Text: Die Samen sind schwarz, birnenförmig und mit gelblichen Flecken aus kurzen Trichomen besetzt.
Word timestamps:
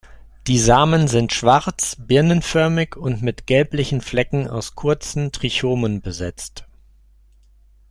Die 0.47 0.57
Samen 0.57 1.07
sind 1.07 1.31
schwarz, 1.31 1.95
birnenförmig 1.99 2.95
und 2.95 3.21
mit 3.21 3.45
gelblichen 3.45 4.01
Flecken 4.01 4.47
aus 4.47 4.73
kurzen 4.73 5.31
Trichomen 5.31 6.01
besetzt. 6.01 6.65